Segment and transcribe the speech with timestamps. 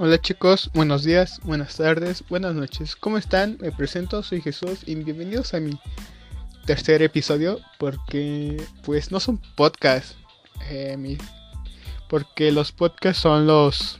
[0.00, 2.94] Hola chicos, buenos días, buenas tardes, buenas noches.
[2.94, 3.58] ¿Cómo están?
[3.60, 5.76] Me presento, soy Jesús y bienvenidos a mi
[6.66, 10.14] tercer episodio porque pues no son podcasts.
[10.70, 11.18] Eh,
[12.08, 13.98] porque los podcasts son los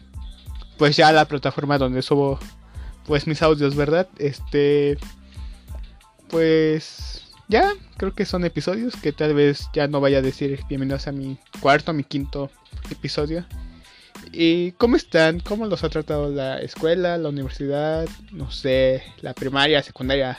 [0.76, 2.38] pues ya la plataforma donde subo
[3.04, 4.08] pues mis audios, ¿verdad?
[4.18, 4.98] Este
[6.28, 11.08] pues ya creo que son episodios que tal vez ya no vaya a decir bienvenidos
[11.08, 12.52] a mi cuarto, mi quinto
[12.88, 13.44] episodio.
[14.32, 15.40] ¿Y cómo están?
[15.40, 18.08] ¿Cómo los ha tratado la escuela, la universidad?
[18.32, 20.38] No sé, la primaria, secundaria.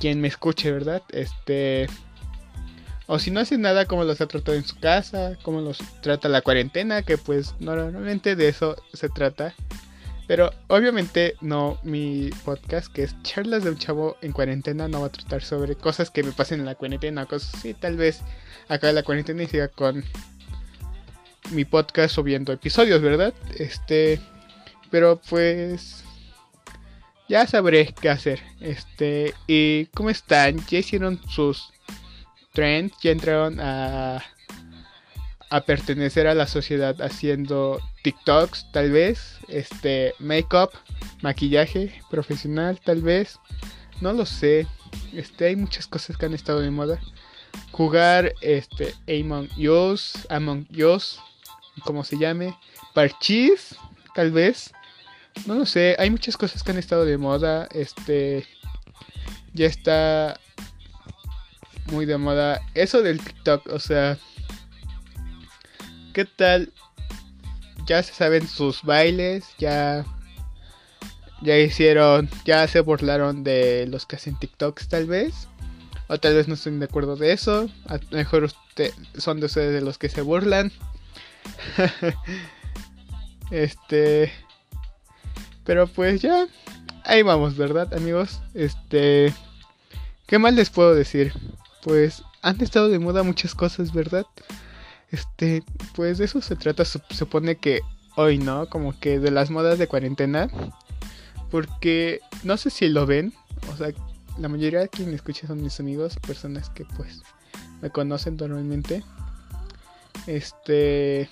[0.00, 1.02] Quien me escuche, ¿verdad?
[1.10, 1.88] Este.
[3.06, 5.36] O si no hacen nada, ¿cómo los ha tratado en su casa?
[5.42, 7.02] ¿Cómo los trata la cuarentena?
[7.02, 9.54] Que pues normalmente de eso se trata.
[10.26, 15.06] Pero obviamente no mi podcast, que es Charlas de un Chavo en cuarentena, no va
[15.06, 17.72] a tratar sobre cosas que me pasen en la cuarentena, cosas así.
[17.72, 18.20] Tal vez
[18.68, 20.04] acabe la cuarentena y siga con
[21.50, 23.34] mi podcast subiendo episodios, ¿verdad?
[23.56, 24.20] Este,
[24.90, 26.04] pero pues
[27.28, 28.40] ya sabré qué hacer.
[28.60, 30.64] Este, y cómo están?
[30.66, 31.72] Ya hicieron sus
[32.52, 34.22] trends, ya entraron a
[35.50, 40.70] a pertenecer a la sociedad haciendo TikToks, tal vez, este, make-up,
[41.22, 43.38] maquillaje profesional, tal vez,
[44.00, 44.66] no lo sé.
[45.12, 47.00] Este, hay muchas cosas que han estado de moda.
[47.72, 51.18] Jugar este Among Us, Among Us,
[51.80, 52.56] como se llame,
[52.94, 53.76] Parchis,
[54.14, 54.72] tal vez.
[55.46, 57.68] No lo sé, hay muchas cosas que han estado de moda.
[57.72, 58.46] Este
[59.54, 60.38] ya está
[61.92, 64.18] muy de moda eso del TikTok, o sea,
[66.12, 66.72] ¿qué tal?
[67.86, 70.04] Ya se saben sus bailes, ya
[71.40, 75.48] ya hicieron, ya se burlaron de los que hacen TikToks tal vez.
[76.08, 77.68] O tal vez no estén de acuerdo de eso.
[77.86, 80.72] A lo mejor usted, son de ustedes de los que se burlan.
[83.50, 84.32] este.
[85.64, 86.46] Pero pues ya.
[87.04, 88.40] Ahí vamos, ¿verdad, amigos?
[88.54, 89.32] Este.
[90.26, 91.32] ¿Qué más les puedo decir?
[91.82, 94.26] Pues han estado de moda muchas cosas, ¿verdad?
[95.10, 95.62] Este,
[95.94, 97.80] pues de eso se trata, supone que
[98.16, 98.68] hoy, ¿no?
[98.68, 100.48] Como que de las modas de cuarentena.
[101.50, 103.32] Porque no sé si lo ven,
[103.72, 103.92] o sea,
[104.38, 107.22] la mayoría de quien me escucha son mis amigos, personas que pues
[107.80, 109.02] me conocen normalmente.
[110.26, 111.28] Este,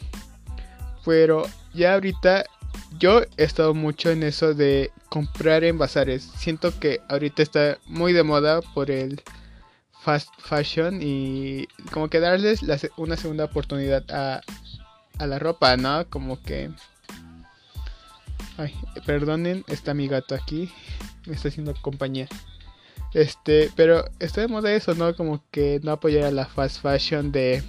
[1.04, 2.44] pero ya ahorita
[2.98, 6.22] yo he estado mucho en eso de comprar en bazares.
[6.36, 9.22] Siento que ahorita está muy de moda por el
[10.02, 12.60] fast fashion y como que darles
[12.96, 14.40] una segunda oportunidad a,
[15.18, 16.08] a la ropa, ¿no?
[16.08, 16.70] Como que...
[18.58, 18.74] Ay,
[19.04, 20.72] perdonen, está mi gato aquí.
[21.26, 22.28] Me está haciendo compañía.
[23.12, 25.14] Este, pero está de moda eso, ¿no?
[25.14, 27.62] Como que no apoyar a la fast fashion de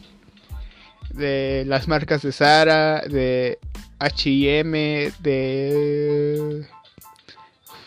[1.13, 3.59] de las marcas de Zara, de
[3.99, 6.67] H&M, de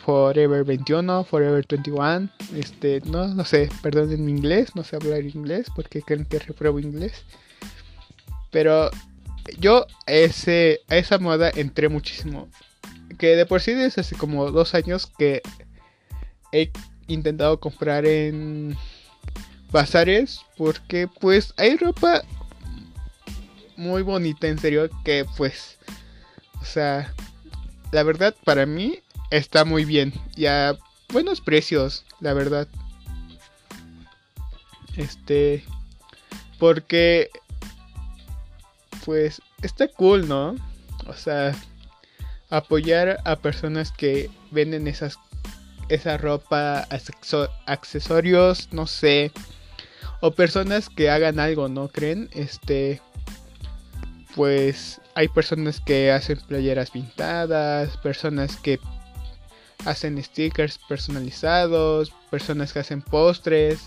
[0.05, 5.23] Forever 21, Forever 21, este, no, no sé, perdón en mi inglés, no sé hablar
[5.23, 7.25] inglés porque creen que repruebo inglés.
[8.51, 8.91] Pero
[9.59, 12.49] yo ese, a esa moda entré muchísimo.
[13.19, 15.43] Que de por sí desde hace como dos años que
[16.53, 16.71] he
[17.07, 18.77] intentado comprar en
[19.71, 22.23] bazares porque pues hay ropa
[23.81, 25.79] muy bonita, en serio, que pues,
[26.61, 27.15] o sea,
[27.93, 28.99] la verdad para mí
[29.31, 30.77] está muy bien y a
[31.11, 32.69] buenos precios, la verdad.
[34.97, 35.65] Este,
[36.59, 37.31] porque,
[39.07, 40.57] pues, está cool, ¿no?
[41.07, 41.55] O sea,
[42.51, 45.19] apoyar a personas que venden esas
[45.89, 46.87] esa ropa,
[47.67, 49.33] accesorios, no sé,
[50.21, 52.29] o personas que hagan algo, ¿no creen?
[52.33, 53.01] Este,
[54.35, 58.79] pues hay personas que hacen playeras pintadas, personas que
[59.85, 63.81] hacen stickers personalizados, personas que hacen postres.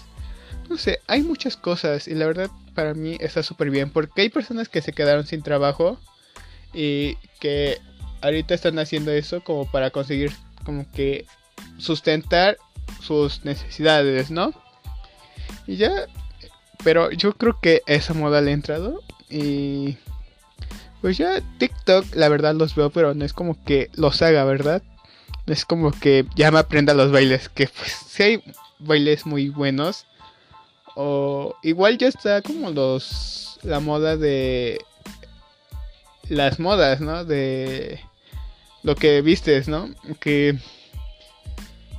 [0.70, 4.30] No sé, hay muchas cosas y la verdad para mí está súper bien porque hay
[4.30, 6.00] personas que se quedaron sin trabajo
[6.74, 7.80] y que
[8.22, 10.31] ahorita están haciendo eso como para conseguir
[10.66, 11.25] como que
[11.78, 12.57] sustentar
[13.01, 14.54] sus necesidades, ¿no?
[15.68, 16.07] Y ya,
[16.84, 19.98] pero yo creo que esa moda le ha entrado y
[21.03, 24.81] pues ya TikTok, la verdad los veo, pero no es como que los haga, ¿verdad?
[25.47, 28.44] Es como que ya me aprenda los bailes, que pues si hay
[28.79, 30.05] bailes muy buenos.
[30.95, 34.79] O igual ya está como los la moda de
[36.29, 37.25] las modas, ¿no?
[37.25, 38.00] De
[38.81, 39.89] lo que vistes, ¿no?
[40.21, 40.57] Que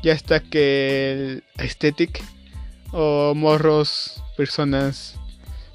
[0.03, 2.25] ya está que el aesthetic
[2.91, 5.19] o morros, personas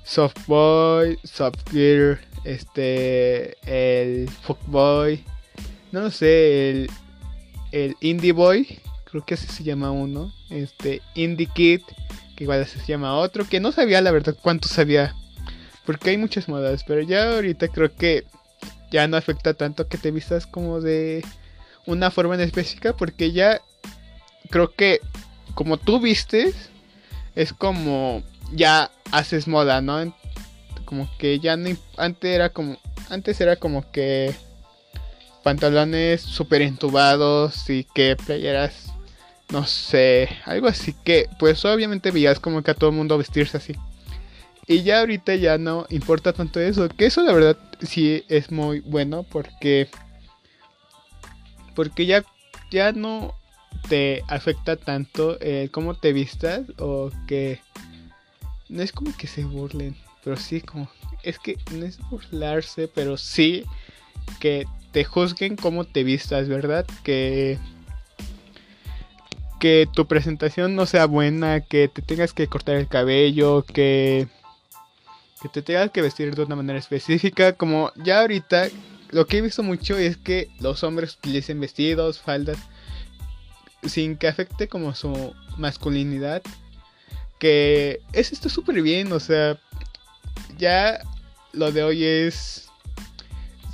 [0.03, 5.23] soft boy, soft gear, este, el fuckboy,
[5.91, 6.87] no lo sé,
[7.71, 11.81] el, Indie Boy, creo que así se llama uno, este Indie Kid,
[12.35, 15.15] que igual así se llama otro, que no sabía la verdad cuántos había,
[15.85, 18.25] porque hay muchas modas, pero ya ahorita creo que
[18.91, 21.23] ya no afecta tanto que te vistas como de
[21.85, 23.61] una forma en específica, porque ya
[24.49, 24.99] creo que
[25.53, 26.69] como tú vistes,
[27.35, 30.13] es como ya haces moda, ¿no?
[30.89, 32.75] Como que ya no, antes era como,
[33.11, 34.33] antes era como que
[35.43, 38.91] pantalones súper entubados y que playeras,
[39.51, 43.57] no sé, algo así que pues obviamente veías como que a todo el mundo vestirse
[43.57, 43.75] así.
[44.65, 48.79] Y ya ahorita ya no importa tanto eso, que eso la verdad sí es muy
[48.79, 49.89] bueno porque
[51.75, 52.25] porque ya
[52.71, 53.35] ya no
[53.89, 57.59] te afecta tanto el cómo te vistas o que
[58.69, 59.95] no es como que se burlen,
[60.29, 60.87] pero sí como
[61.23, 63.63] es que no es burlarse, pero sí
[64.39, 66.85] que te juzguen cómo te vistas, ¿verdad?
[67.03, 67.57] Que
[69.59, 74.27] que tu presentación no sea buena, que te tengas que cortar el cabello, que
[75.41, 78.67] que te tengas que vestir de una manera específica, como ya ahorita
[79.09, 82.59] lo que he visto mucho es que los hombres utilicen vestidos, faldas
[83.81, 86.43] sin que afecte como su masculinidad,
[87.39, 89.59] que es esto súper bien, o sea,
[90.57, 90.99] ya
[91.53, 92.69] lo de hoy es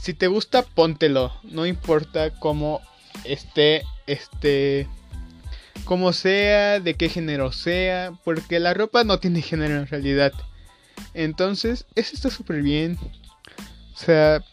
[0.05, 1.33] si te gusta, póntelo.
[1.41, 2.79] No importa cómo
[3.23, 4.87] esté, este,
[5.83, 10.31] como sea, de qué género sea, porque la ropa no tiene género en realidad.
[11.15, 12.99] Entonces, eso está súper bien.
[13.95, 14.43] O sea,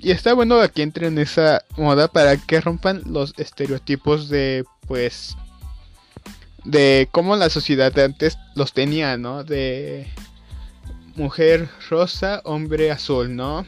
[0.00, 5.36] y está bueno que entren en esa moda para que rompan los estereotipos de, pues,
[6.64, 9.44] de cómo la sociedad de antes los tenía, ¿no?
[9.44, 10.08] De
[11.20, 13.66] mujer rosa, hombre azul, ¿no?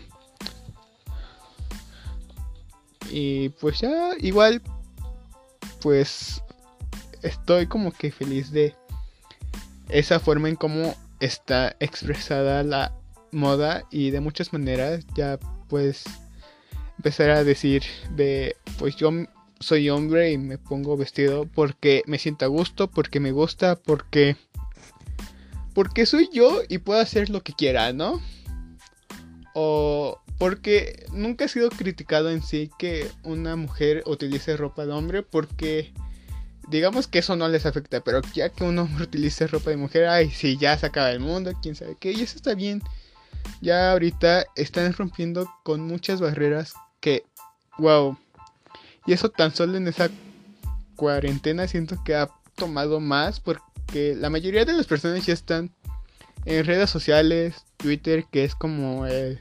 [3.10, 4.62] Y pues ya, igual,
[5.82, 6.43] pues
[7.20, 8.75] estoy como que feliz de
[9.90, 12.94] esa forma en cómo está expresada la
[13.32, 15.38] moda y de muchas maneras ya
[15.69, 16.05] pues
[16.96, 17.82] empezar a decir
[18.16, 19.10] de pues yo
[19.60, 24.37] soy hombre y me pongo vestido porque me siento a gusto, porque me gusta, porque
[25.74, 28.20] porque soy yo y puedo hacer lo que quiera, ¿no?
[29.54, 35.22] O porque nunca ha sido criticado en sí que una mujer utilice ropa de hombre
[35.22, 35.92] porque
[36.69, 40.06] digamos que eso no les afecta, pero ya que un hombre utilice ropa de mujer,
[40.06, 42.82] ay, sí, ya se acaba el mundo, quién sabe qué, y eso está bien.
[43.60, 47.24] Ya ahorita están rompiendo con muchas barreras que,
[47.78, 48.16] wow.
[49.06, 50.10] Y eso tan solo en esa
[50.96, 53.62] cuarentena siento que ha tomado más porque
[53.94, 55.71] la mayoría de las personas ya están
[56.44, 59.41] en redes sociales, Twitter, que es como el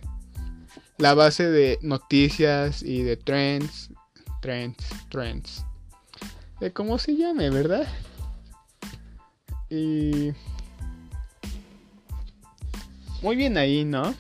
[0.97, 3.89] la base de noticias y de trends,
[4.39, 4.77] trends,
[5.09, 5.65] trends,
[6.59, 7.87] de cómo se llame, ¿verdad?
[9.67, 10.31] Y
[13.23, 14.13] muy bien ahí, ¿no?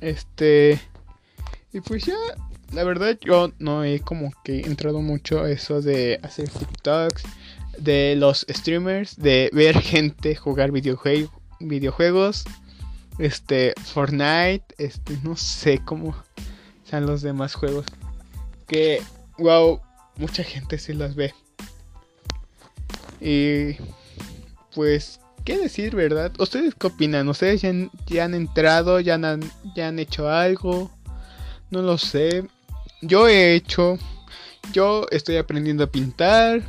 [0.00, 0.78] Este
[1.72, 2.16] y pues ya
[2.72, 7.22] la verdad yo no he como que entrado mucho a eso de hacer TikToks,
[7.78, 12.44] de los streamers, de ver gente jugar videojuegos
[13.18, 16.14] este, Fortnite, este, no sé cómo
[16.84, 17.86] sean los demás juegos.
[18.66, 19.02] Que,
[19.38, 19.80] wow,
[20.16, 21.34] mucha gente sí las ve.
[23.20, 23.76] Y,
[24.74, 26.32] pues, ¿qué decir, verdad?
[26.38, 27.28] ¿Ustedes qué opinan?
[27.28, 29.40] ¿Ustedes ya han, ya han entrado, ya han,
[29.74, 30.90] ya han hecho algo?
[31.70, 32.46] No lo sé.
[33.02, 33.98] Yo he hecho,
[34.72, 36.62] yo estoy aprendiendo a pintar.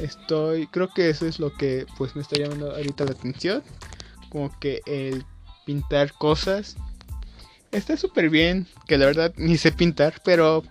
[0.00, 3.62] Estoy, creo que eso es lo que pues me está llamando ahorita la atención.
[4.30, 5.24] Como que el
[5.64, 6.76] pintar cosas.
[7.72, 10.62] Está súper bien, que la verdad ni sé pintar, pero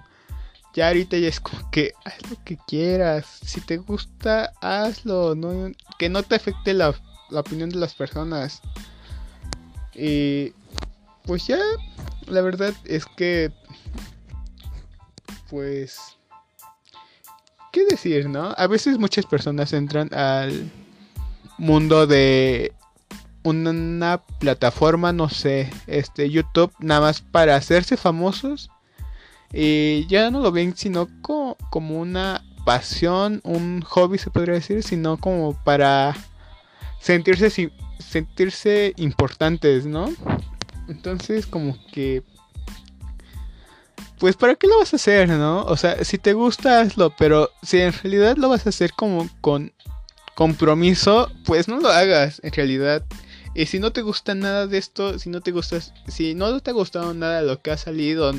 [0.73, 3.39] ya ahorita ya es como que haz lo que quieras.
[3.43, 5.35] Si te gusta, hazlo.
[5.99, 6.95] Que no te afecte la,
[7.29, 8.61] la opinión de las personas.
[9.93, 10.53] Y
[11.25, 11.59] pues ya,
[12.27, 13.51] la verdad es que,
[15.49, 16.22] pues, ¿qué
[17.93, 18.53] decir, no?
[18.57, 20.71] A veces muchas personas entran al
[21.57, 22.73] mundo de
[23.43, 28.69] una plataforma, no sé, este YouTube, nada más para hacerse famosos.
[29.51, 35.17] Y ya no lo ven sino como una pasión, un hobby se podría decir, sino
[35.17, 36.15] como para
[36.99, 40.09] sentirse sentirse importantes, ¿no?
[40.87, 42.23] Entonces como que
[44.19, 45.63] pues para qué lo vas a hacer, ¿no?
[45.63, 49.29] O sea, si te gusta hazlo, pero si en realidad lo vas a hacer como
[49.41, 49.73] con
[50.35, 53.03] compromiso, pues no lo hagas en realidad.
[53.55, 56.71] Y si no te gusta nada de esto, si no te gustas, si no te
[56.71, 58.33] ha gustado nada de lo que ha salido,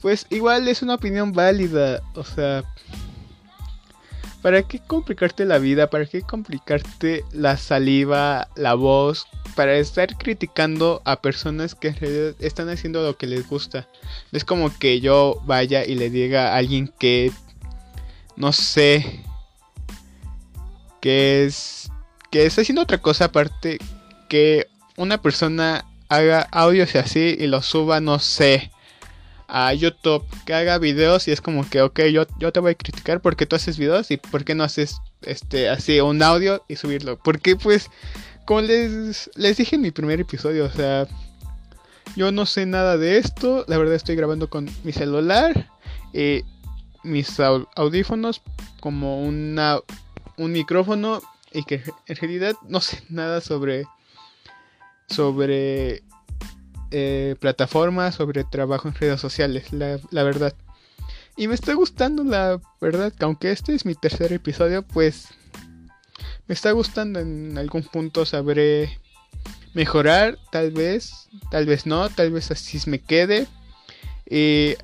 [0.00, 2.64] pues igual es una opinión válida, o sea,
[4.42, 5.88] ¿para qué complicarte la vida?
[5.88, 9.26] ¿Para qué complicarte la saliva, la voz?
[9.54, 13.88] Para estar criticando a personas que en realidad están haciendo lo que les gusta.
[14.32, 17.30] Es como que yo vaya y le diga a alguien que,
[18.36, 19.22] no sé,
[21.00, 21.90] que es,
[22.30, 23.78] que está haciendo otra cosa aparte
[24.28, 28.71] que una persona haga audios así y los suba, no sé,
[29.54, 32.74] a YouTube, que haga videos y es como que, ok, yo, yo te voy a
[32.74, 36.76] criticar porque tú haces videos y por qué no haces este así un audio y
[36.76, 37.18] subirlo.
[37.18, 37.90] Porque pues,
[38.46, 41.06] como les, les dije en mi primer episodio, o sea,
[42.16, 45.68] yo no sé nada de esto, la verdad estoy grabando con mi celular
[46.14, 46.44] y
[47.02, 48.40] mis audífonos
[48.80, 49.80] como una,
[50.38, 51.20] un micrófono
[51.52, 53.84] y que en realidad no sé nada sobre
[55.08, 56.02] sobre
[56.92, 60.54] eh, plataformas, sobre trabajo en redes sociales, la, verdad.
[61.36, 65.28] Y me está gustando, la verdad, que aunque este es mi tercer episodio, pues
[66.46, 69.00] me está gustando en algún punto sabré
[69.74, 73.46] mejorar, tal vez, tal vez no, tal vez así me quede.
[74.28, 74.74] Y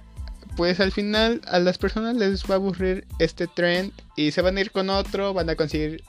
[0.57, 4.57] pues al final a las personas les va a aburrir este trend y se van
[4.57, 6.03] a ir con otro, van a conseguir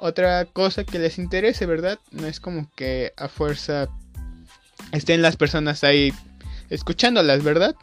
[0.00, 1.98] otra cosa que les interese, ¿verdad?
[2.10, 3.88] No es como que a fuerza
[4.92, 6.12] estén las personas ahí
[6.68, 7.74] escuchándolas, ¿verdad?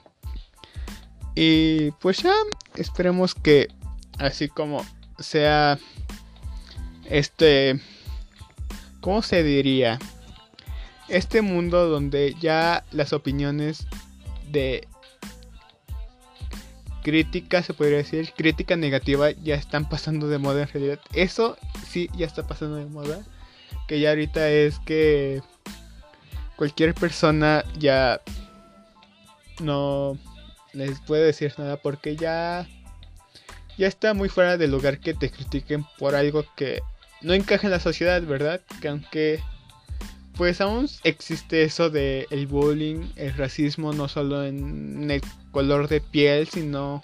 [1.35, 2.33] Y pues ya
[2.75, 3.67] esperemos que
[4.17, 4.85] así como
[5.19, 5.77] sea
[7.05, 7.79] este,
[9.01, 9.99] ¿cómo se diría?
[11.07, 13.87] Este mundo donde ya las opiniones
[14.51, 14.87] de
[17.03, 20.99] crítica, se podría decir, crítica negativa ya están pasando de moda en realidad.
[21.13, 23.23] Eso sí ya está pasando de moda.
[23.87, 25.41] Que ya ahorita es que
[26.57, 28.19] cualquier persona ya
[29.61, 30.17] no
[30.73, 32.67] les puede decir nada porque ya
[33.77, 36.81] ya está muy fuera del lugar que te critiquen por algo que
[37.21, 38.59] no encaja en la sociedad, ¿verdad?
[38.81, 39.39] Que aunque
[40.35, 45.21] pues aún existe eso de el bullying, el racismo no solo en el
[45.51, 47.01] color de piel, sino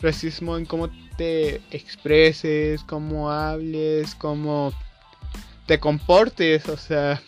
[0.00, 4.72] racismo en cómo te expreses, cómo hables, cómo
[5.66, 7.22] te comportes, o sea,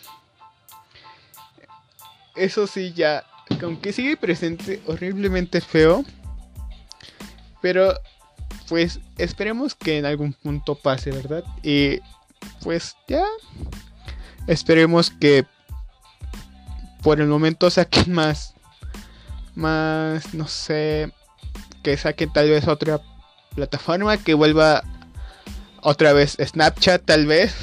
[2.39, 3.25] eso sí ya,
[3.61, 6.05] aunque sigue presente, horriblemente feo.
[7.61, 7.93] Pero,
[8.67, 11.43] pues, esperemos que en algún punto pase, ¿verdad?
[11.63, 11.99] Y,
[12.61, 13.23] pues, ya.
[14.47, 15.45] Esperemos que
[17.01, 18.55] por el momento saquen más.
[19.55, 21.11] Más, no sé.
[21.83, 23.01] Que saquen tal vez otra
[23.55, 24.17] plataforma.
[24.17, 24.83] Que vuelva
[25.81, 27.53] otra vez Snapchat, tal vez.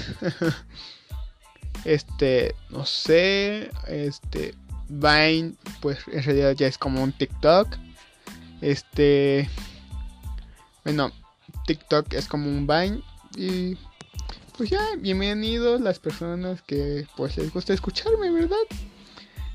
[1.84, 3.70] este, no sé.
[3.88, 4.54] Este,
[4.88, 7.68] Vine, pues en realidad ya es como un TikTok.
[8.60, 9.48] Este.
[10.84, 11.12] Bueno,
[11.66, 13.02] TikTok es como un Vine.
[13.36, 13.76] Y
[14.56, 18.56] pues ya, bienvenidos las personas que pues les gusta escucharme, ¿verdad?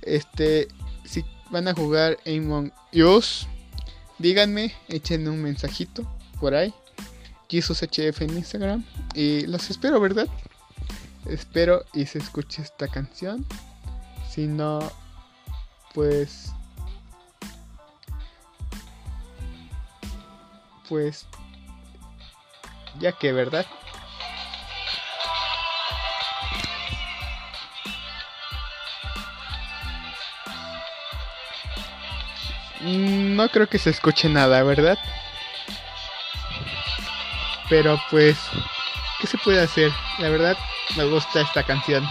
[0.02, 0.68] Este,
[1.06, 3.48] si van a jugar Among Us,
[4.20, 6.06] díganme, echen un mensajito
[6.40, 6.74] por ahí.
[7.50, 8.86] HF en Instagram.
[9.14, 10.28] Y los espero, ¿verdad?
[11.26, 13.46] Espero y se escuche esta canción.
[14.30, 14.80] Si no,
[15.94, 16.52] pues
[20.88, 21.26] pues
[23.00, 23.66] ya que verdad
[32.82, 34.98] no creo que se escuche nada verdad
[37.70, 38.38] pero pues
[39.20, 40.58] qué se puede hacer la verdad
[40.98, 42.06] me gusta esta canción